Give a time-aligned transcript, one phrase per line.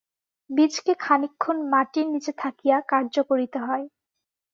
[0.49, 3.85] বীজকে খানিকক্ষণ মাটির নীচে থাকিয়া কার্য করিতে হয়।